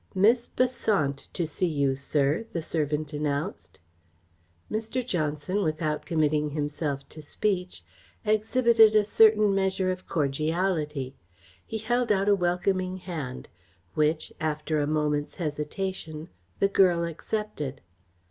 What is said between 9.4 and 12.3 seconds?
measure of cordiality. He held out